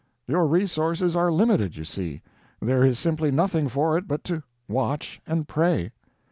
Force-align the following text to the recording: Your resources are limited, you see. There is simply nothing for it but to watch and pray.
Your 0.27 0.47
resources 0.47 1.15
are 1.15 1.31
limited, 1.31 1.75
you 1.75 1.83
see. 1.83 2.23
There 2.59 2.83
is 2.83 2.97
simply 2.97 3.29
nothing 3.29 3.69
for 3.69 3.99
it 3.99 4.07
but 4.07 4.23
to 4.23 4.41
watch 4.67 5.21
and 5.27 5.47
pray. 5.47 5.91